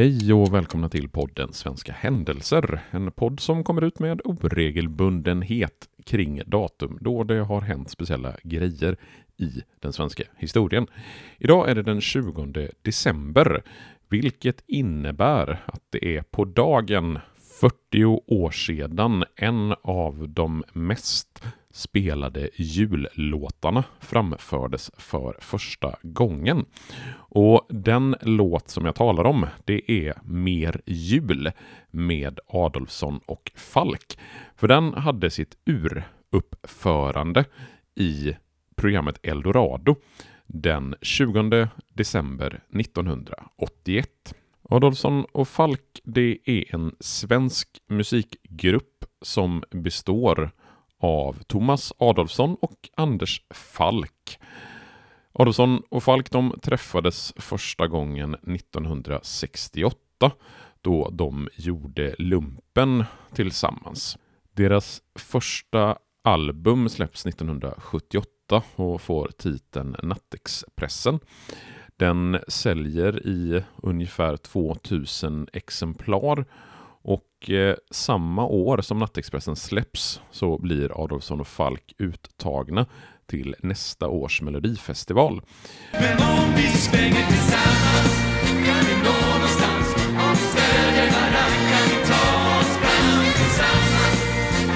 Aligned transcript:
Hej 0.00 0.32
och 0.32 0.54
välkomna 0.54 0.88
till 0.88 1.08
podden 1.08 1.52
Svenska 1.52 1.92
händelser. 1.92 2.80
En 2.90 3.12
podd 3.12 3.40
som 3.40 3.64
kommer 3.64 3.84
ut 3.84 3.98
med 3.98 4.20
oregelbundenhet 4.24 5.88
kring 6.04 6.42
datum 6.46 6.98
då 7.00 7.24
det 7.24 7.40
har 7.40 7.60
hänt 7.60 7.90
speciella 7.90 8.36
grejer 8.42 8.96
i 9.36 9.62
den 9.80 9.92
svenska 9.92 10.22
historien. 10.36 10.86
Idag 11.38 11.70
är 11.70 11.74
det 11.74 11.82
den 11.82 12.00
20 12.00 12.68
december, 12.82 13.62
vilket 14.08 14.62
innebär 14.66 15.64
att 15.66 15.82
det 15.90 16.16
är 16.16 16.22
på 16.22 16.44
dagen 16.44 17.18
40 17.60 18.04
år 18.26 18.50
sedan 18.50 19.24
en 19.36 19.74
av 19.82 20.28
de 20.28 20.64
mest 20.72 21.42
spelade 21.72 22.50
jullåtarna 22.56 23.84
framfördes 24.00 24.90
för 24.96 25.36
första 25.40 25.96
gången. 26.02 26.64
Och 27.14 27.66
den 27.68 28.16
låt 28.22 28.68
som 28.68 28.84
jag 28.84 28.94
talar 28.94 29.24
om, 29.24 29.46
det 29.64 29.90
är 29.90 30.14
Mer 30.24 30.80
jul 30.86 31.50
med 31.90 32.40
Adolfsson 32.46 33.20
och 33.26 33.52
Falk. 33.54 34.18
För 34.56 34.68
den 34.68 34.94
hade 34.94 35.30
sitt 35.30 35.56
uruppförande 35.66 37.44
i 37.94 38.36
programmet 38.76 39.18
Eldorado 39.22 39.96
den 40.46 40.94
20 41.02 41.68
december 41.94 42.62
1981. 42.80 44.34
Adolfsson 44.62 45.24
och 45.32 45.48
Falk 45.48 46.00
det 46.04 46.38
är 46.44 46.74
en 46.74 46.94
svensk 47.00 47.68
musikgrupp 47.88 49.04
som 49.22 49.64
består 49.70 50.50
av 51.00 51.42
Thomas 51.46 51.92
Adolfsson 51.98 52.56
och 52.60 52.88
Anders 52.96 53.42
Falk. 53.50 54.38
Adolfsson 55.32 55.82
och 55.88 56.02
Falk 56.02 56.30
de 56.30 56.58
träffades 56.62 57.32
första 57.36 57.86
gången 57.86 58.34
1968 58.34 60.32
då 60.80 61.10
de 61.12 61.48
gjorde 61.56 62.14
lumpen 62.18 63.04
tillsammans. 63.34 64.18
Deras 64.52 65.02
första 65.14 65.98
album 66.24 66.88
släpps 66.88 67.26
1978 67.26 68.62
och 68.76 69.00
får 69.00 69.30
titeln 69.38 69.96
Nattexpressen. 70.02 71.20
Den 71.96 72.38
säljer 72.48 73.26
i 73.26 73.64
ungefär 73.82 74.36
2000 74.36 75.48
exemplar 75.52 76.44
och 77.02 77.50
eh, 77.50 77.76
samma 77.90 78.46
år 78.46 78.80
som 78.80 78.98
Nattexpressen 78.98 79.56
släpps 79.56 80.20
så 80.30 80.58
blir 80.58 81.04
Adolfsson 81.04 81.40
och 81.40 81.46
Falk 81.46 81.94
uttagna 81.98 82.86
till 83.26 83.54
nästa 83.62 84.08
års 84.08 84.42
Melodifestival. 84.42 85.42
Men 85.92 86.12
om 86.12 86.54
vi 86.56 86.62
svänger 86.62 87.26
tillsammans 87.28 88.20
kan 88.44 88.84
vi 88.86 88.94
nå 89.04 89.34
någonstans 89.34 89.94
Om 90.08 90.30
vi 90.30 90.36
stödjer 90.36 91.10
varann 91.10 91.56
kan 91.70 91.84
vi 91.90 92.06
ta 92.06 92.58
oss 92.60 92.76
fram 92.76 93.24
tillsammans 93.40 94.20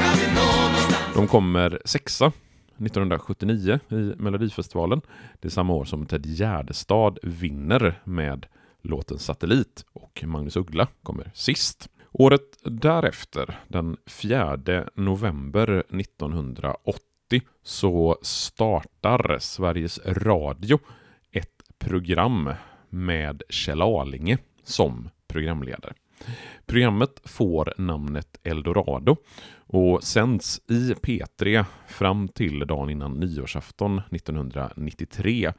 kan 0.00 0.18
vi 0.18 0.34
nå 0.34 0.66
någonstans 0.66 1.14
De 1.14 1.26
kommer 1.26 1.80
sexa 1.84 2.32
1979 2.78 3.80
i 3.88 3.94
Melodifestivalen. 3.94 5.00
Det 5.40 5.48
är 5.48 5.50
samma 5.50 5.72
år 5.72 5.84
som 5.84 6.06
Ted 6.06 6.26
Gärdestad 6.26 7.18
vinner 7.22 8.00
med 8.04 8.46
låten 8.82 9.18
Satellit 9.18 9.84
och 9.92 10.24
Magnus 10.26 10.56
Uggla 10.56 10.86
kommer 11.02 11.30
sist. 11.34 11.88
Året 12.18 12.58
därefter, 12.64 13.60
den 13.68 13.96
4 14.06 14.58
november 14.94 15.68
1980, 15.68 16.98
så 17.62 18.18
startar 18.22 19.38
Sveriges 19.38 20.00
Radio 20.06 20.78
ett 21.32 21.62
program 21.78 22.50
med 22.88 23.42
Kjell 23.48 23.82
Alinge 23.82 24.38
som 24.64 25.10
programledare. 25.26 25.92
Programmet 26.66 27.20
får 27.24 27.74
namnet 27.78 28.40
Eldorado 28.42 29.16
och 29.66 30.02
sänds 30.02 30.60
i 30.68 30.92
P3 30.92 31.64
fram 31.88 32.28
till 32.28 32.58
dagen 32.58 32.90
innan 32.90 33.20
nyårsafton 33.20 33.98
1993. 34.10 35.52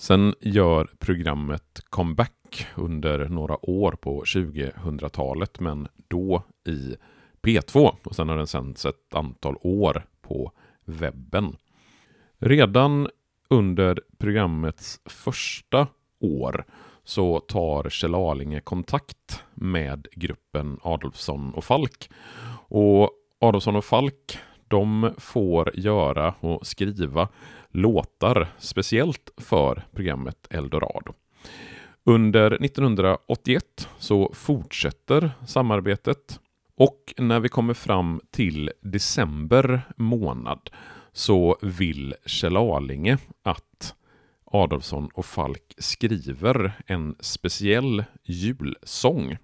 Sen 0.00 0.34
gör 0.40 0.88
programmet 0.98 1.80
comeback 1.90 2.66
under 2.76 3.28
några 3.28 3.70
år 3.70 3.92
på 3.92 4.22
2000-talet 4.22 5.60
men 5.60 5.88
då 6.08 6.42
i 6.66 6.96
P2 7.42 7.96
och 8.04 8.16
sen 8.16 8.28
har 8.28 8.36
den 8.36 8.46
sänts 8.46 8.86
ett 8.86 9.14
antal 9.14 9.56
år 9.60 10.04
på 10.22 10.52
webben. 10.84 11.56
Redan 12.38 13.08
under 13.48 14.00
programmets 14.18 15.00
första 15.04 15.86
år 16.20 16.64
så 17.04 17.40
tar 17.40 17.90
Kjell 17.90 18.14
Arlinge 18.14 18.60
kontakt 18.60 19.44
med 19.54 20.06
gruppen 20.12 20.80
Adolfsson 20.82 21.54
och 21.54 21.64
Falk. 21.64 22.10
Och 22.68 23.10
Adolfsson 23.40 23.76
och 23.76 23.84
Falk 23.84 24.38
de 24.70 25.10
får 25.18 25.70
göra 25.74 26.34
och 26.40 26.66
skriva 26.66 27.28
låtar 27.70 28.48
speciellt 28.58 29.30
för 29.36 29.82
programmet 29.92 30.46
Eldorado. 30.50 31.12
Under 32.04 32.64
1981 32.64 33.88
så 33.98 34.32
fortsätter 34.34 35.30
samarbetet 35.46 36.40
och 36.76 37.14
när 37.16 37.40
vi 37.40 37.48
kommer 37.48 37.74
fram 37.74 38.20
till 38.30 38.70
december 38.80 39.82
månad 39.96 40.70
så 41.12 41.58
vill 41.62 42.14
Kjell 42.26 42.56
Arlinge 42.56 43.18
att 43.42 43.94
Adolfsson 44.44 45.08
och 45.14 45.26
Falk 45.26 45.74
skriver 45.78 46.72
en 46.86 47.16
speciell 47.20 48.04
julsång. 48.24 49.36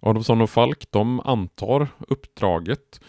Adolfsson 0.00 0.40
och 0.40 0.50
Falk 0.50 0.86
de 0.90 1.20
antar 1.20 1.88
uppdraget 2.08 3.00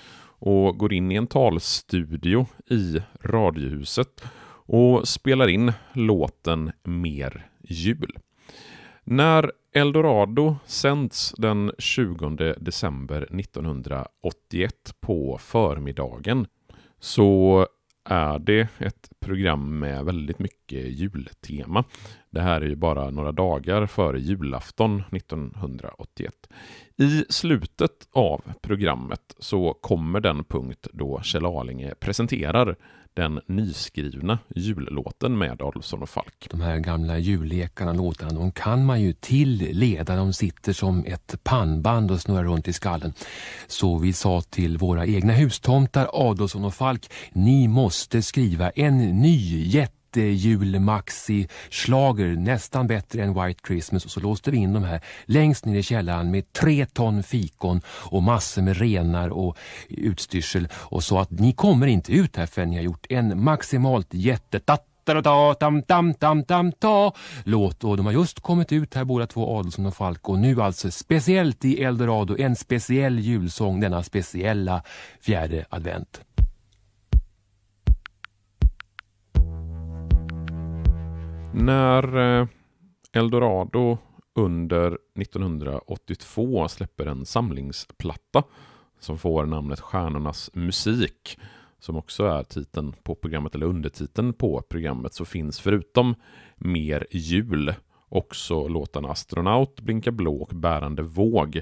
och 0.42 0.78
går 0.78 0.94
in 0.94 1.12
i 1.12 1.16
en 1.16 1.28
talstudio 1.28 2.46
i 2.70 3.02
Radiohuset 3.24 4.24
och 4.66 5.08
spelar 5.08 5.48
in 5.48 5.74
låten 5.94 6.72
Mer 6.84 7.50
jul. 7.62 8.18
När 9.04 9.52
Eldorado 9.74 10.56
sänds 10.66 11.34
den 11.38 11.72
20 11.78 12.56
december 12.58 13.40
1981 13.40 14.96
på 15.00 15.38
förmiddagen 15.42 16.48
så 17.00 17.68
är 18.06 18.40
det 18.40 18.68
ett 18.80 19.10
program 19.20 19.80
med 19.80 20.06
väldigt 20.06 20.40
mycket 20.40 20.61
jultema. 20.80 21.84
Det 22.30 22.42
här 22.42 22.62
är 22.62 22.66
ju 22.66 22.76
bara 22.76 23.10
några 23.10 23.32
dagar 23.32 23.86
före 23.86 24.20
julafton 24.20 25.04
1981. 25.12 26.34
I 26.98 27.26
slutet 27.30 28.08
av 28.12 28.42
programmet 28.62 29.36
så 29.40 29.74
kommer 29.74 30.20
den 30.20 30.44
punkt 30.44 30.88
då 30.94 31.22
Kjell 31.24 31.46
Arlinge 31.46 31.94
presenterar 32.00 32.76
den 33.14 33.42
nyskrivna 33.48 34.40
jullåten 34.56 35.38
med 35.38 35.62
Adolfsson 35.62 36.02
och 36.02 36.10
Falk. 36.10 36.48
De 36.50 36.62
här 36.62 36.80
gamla 36.80 37.18
jullekarna, 37.18 37.94
låtarna, 37.94 38.32
de 38.32 38.52
kan 38.52 38.86
man 38.86 39.02
ju 39.02 39.14
till 39.14 39.70
leda. 39.72 40.16
De 40.16 40.34
sitter 40.34 40.74
som 40.74 41.06
ett 41.06 41.44
pannband 41.44 42.12
och 42.12 42.22
snurrar 42.22 42.44
runt 42.44 42.68
i 42.68 42.74
skallen. 42.74 43.14
Så 43.68 43.98
vi 43.98 44.14
sa 44.14 44.42
till 44.42 44.78
våra 44.78 45.06
egna 45.06 45.34
hustomtar, 45.34 46.10
Adolfsson 46.14 46.66
och 46.66 46.74
Falk, 46.74 47.12
ni 47.34 47.68
måste 47.68 48.22
skriva 48.22 48.70
en 48.70 48.98
ny 48.98 49.68
jätte 49.68 50.01
julmaxi 50.20 51.48
slager 51.70 52.36
nästan 52.36 52.88
bättre 52.88 53.24
än 53.24 53.34
White 53.34 53.62
Christmas. 53.68 54.06
Och 54.06 54.12
så 54.12 54.20
låste 54.20 54.52
vi 54.52 54.58
in 54.58 54.74
de 54.74 54.84
här 54.84 55.02
längst 55.26 55.66
ner 55.66 55.76
i 55.76 55.84
källaren 55.84 56.32
med 56.32 56.54
tre 56.54 56.86
ton 56.86 57.24
fikon 57.24 57.82
och 57.88 58.24
massor 58.24 58.62
med 58.62 58.78
renar 58.78 59.30
och 59.30 59.58
utstyrsel. 59.90 60.68
Och 60.74 61.04
sa 61.04 61.22
att 61.22 61.32
ni 61.32 61.54
kommer 61.54 61.88
inte 61.88 62.14
ut 62.14 62.38
här 62.38 62.46
förrän 62.46 62.70
ni 62.70 62.76
har 62.76 62.84
gjort 62.84 63.06
en 63.10 63.44
maximalt 63.44 64.08
jätte 64.12 64.60
tam, 65.60 65.82
tam, 65.82 66.14
tam, 66.14 66.44
tam, 66.44 66.72
ta 66.72 67.14
låt. 67.44 67.84
Och 67.84 67.98
de 67.98 68.06
har 68.06 68.14
just 68.14 68.40
kommit 68.40 68.72
ut 68.72 68.96
här 68.96 69.06
båda 69.06 69.28
två 69.28 69.58
Adelsson 69.58 69.86
och 69.86 69.96
Falk. 69.96 70.30
Och 70.30 70.40
nu 70.40 70.62
alltså 70.62 70.92
speciellt 70.92 71.66
i 71.66 71.84
Eldorado 71.84 72.38
en 72.38 72.56
speciell 72.56 73.20
julsång 73.20 73.80
denna 73.80 74.04
speciella 74.04 74.84
fjärde 75.22 75.66
advent. 75.70 76.22
När 81.54 82.18
eh, 82.42 82.48
Eldorado 83.12 83.98
under 84.36 84.98
1982 85.20 86.68
släpper 86.68 87.06
en 87.06 87.26
samlingsplatta 87.26 88.44
som 89.00 89.18
får 89.18 89.46
namnet 89.46 89.80
Stjärnornas 89.80 90.50
musik 90.54 91.40
som 91.80 91.96
också 91.96 92.26
är 92.26 92.44
titeln 92.44 92.94
på 93.04 93.16
programmet 93.16 93.56
eller 93.56 93.66
undertiteln 93.66 94.34
på 94.34 94.62
programmet 94.62 95.14
så 95.14 95.26
finns 95.26 95.60
förutom 95.60 96.16
Mer 96.56 97.08
jul 97.12 97.74
också 98.10 98.68
låtarna 98.68 99.10
Astronaut, 99.10 99.82
Blinka 99.82 100.12
blå 100.12 100.42
och 100.42 100.56
Bärande 100.56 101.02
våg 101.02 101.62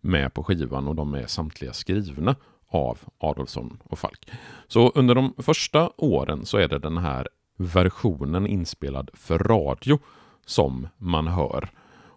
med 0.00 0.34
på 0.34 0.44
skivan 0.44 0.88
och 0.88 0.94
de 0.94 1.14
är 1.14 1.26
samtliga 1.26 1.72
skrivna 1.72 2.36
av 2.68 2.98
Adolfsson 3.18 3.78
och 3.84 3.98
Falk. 3.98 4.30
Så 4.68 4.88
under 4.94 5.14
de 5.14 5.34
första 5.38 5.90
åren 5.96 6.46
så 6.46 6.58
är 6.58 6.68
det 6.68 6.78
den 6.78 6.98
här 6.98 7.28
versionen 7.56 8.46
inspelad 8.46 9.10
för 9.14 9.38
radio 9.38 9.98
som 10.46 10.88
man 10.96 11.26
hör. 11.26 11.70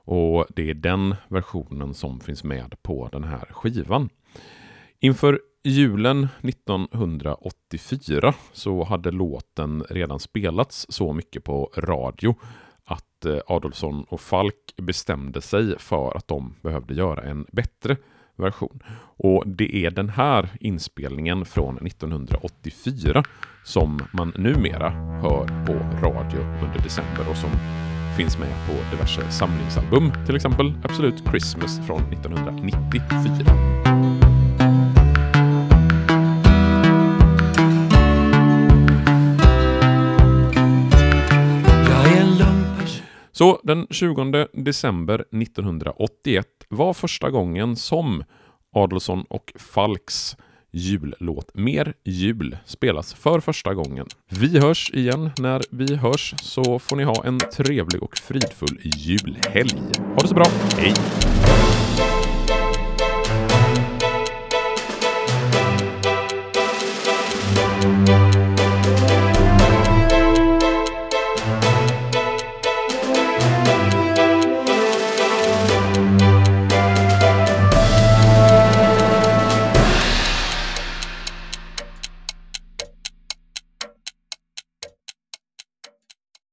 Och 0.05 0.45
det 0.49 0.69
är 0.69 0.73
den 0.73 1.15
versionen 1.27 1.93
som 1.93 2.19
finns 2.19 2.43
med 2.43 2.75
på 2.81 3.09
den 3.11 3.23
här 3.23 3.45
skivan. 3.51 4.09
Inför 4.99 5.41
julen 5.63 6.27
1984 6.41 8.33
så 8.53 8.83
hade 8.83 9.11
låten 9.11 9.83
redan 9.89 10.19
spelats 10.19 10.85
så 10.89 11.13
mycket 11.13 11.43
på 11.43 11.71
radio 11.77 12.35
att 12.83 13.25
eh, 13.25 13.39
Adolfsson 13.47 14.03
och 14.03 14.21
Falk 14.21 14.73
bestämde 14.77 15.41
sig 15.41 15.79
för 15.79 16.17
att 16.17 16.27
de 16.27 16.55
behövde 16.61 16.93
göra 16.93 17.23
en 17.23 17.45
bättre 17.51 17.97
version. 18.37 18.79
Och 19.17 19.43
det 19.45 19.85
är 19.85 19.91
den 19.91 20.09
här 20.09 20.49
inspelningen 20.59 21.45
från 21.45 21.77
1984 21.77 23.23
som 23.63 23.99
man 24.11 24.33
numera 24.37 24.89
hör 25.21 25.65
på 25.65 25.73
radio 26.07 26.39
under 26.39 26.79
december 26.83 27.29
och 27.29 27.37
som 27.37 27.49
finns 28.17 28.37
med 28.37 28.67
på 28.67 28.95
diverse 28.95 29.31
samlingsalbum, 29.31 30.11
till 30.25 30.35
exempel 30.35 30.73
Absolut 30.83 31.23
Christmas 31.29 31.87
från 31.87 32.01
1994. 32.01 34.36
Så 43.47 43.59
den 43.63 43.87
20 43.89 44.47
december 44.53 45.19
1981 45.19 46.47
var 46.69 46.93
första 46.93 47.29
gången 47.29 47.75
som 47.75 48.23
Adolfsson 48.75 49.25
och 49.29 49.53
Falks 49.55 50.37
jullåt 50.71 51.51
Mer 51.53 51.93
jul 52.03 52.57
spelas 52.65 53.13
för 53.13 53.39
första 53.39 53.73
gången. 53.73 54.07
Vi 54.29 54.59
hörs 54.59 54.91
igen 54.93 55.31
när 55.39 55.61
vi 55.71 55.95
hörs 55.95 56.33
så 56.41 56.79
får 56.79 56.95
ni 56.95 57.03
ha 57.03 57.23
en 57.25 57.39
trevlig 57.39 58.03
och 58.03 58.17
fridfull 58.17 58.79
julhelg. 58.83 59.81
Ha 59.97 60.15
det 60.21 60.27
så 60.27 60.35
bra, 60.35 60.45
hej! 60.77 60.93